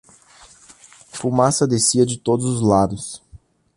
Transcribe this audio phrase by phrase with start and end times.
[1.11, 3.21] Fumaça descia de todos os lados.